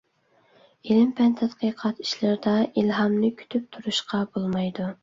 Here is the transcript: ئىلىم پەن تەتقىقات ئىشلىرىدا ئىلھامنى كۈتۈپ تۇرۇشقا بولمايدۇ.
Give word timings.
ئىلىم 0.87 1.11
پەن 1.19 1.35
تەتقىقات 1.41 2.01
ئىشلىرىدا 2.05 2.57
ئىلھامنى 2.65 3.35
كۈتۈپ 3.45 3.71
تۇرۇشقا 3.79 4.29
بولمايدۇ. 4.37 4.95